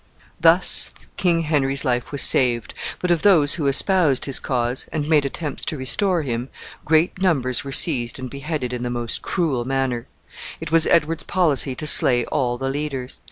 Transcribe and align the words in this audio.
Thus 0.39 0.89
King 1.15 1.41
Henry's 1.41 1.85
life 1.85 2.11
was 2.11 2.23
saved, 2.23 2.73
but 2.97 3.11
of 3.11 3.21
those 3.21 3.53
who 3.53 3.67
espoused 3.67 4.25
his 4.25 4.39
cause, 4.39 4.87
and 4.91 5.07
made 5.07 5.25
attempts 5.27 5.63
to 5.65 5.77
restore 5.77 6.23
him, 6.23 6.49
great 6.83 7.21
numbers 7.21 7.63
were 7.63 7.71
seized 7.71 8.17
and 8.17 8.27
beheaded 8.27 8.73
in 8.73 8.81
the 8.81 8.89
most 8.89 9.21
cruel 9.21 9.63
manner. 9.63 10.07
It 10.59 10.71
was 10.71 10.87
Edward's 10.87 11.21
policy 11.23 11.75
to 11.75 11.85
slay 11.85 12.25
all 12.25 12.57
the 12.57 12.67
leaders. 12.69 13.19